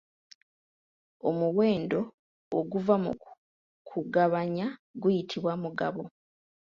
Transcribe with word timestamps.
Omuwendo 1.29 1.99
oguva 2.57 2.95
mu 3.03 3.11
kugabanya 3.89 4.67
guyitibwa 5.01 5.53
Mugabo. 5.63 6.01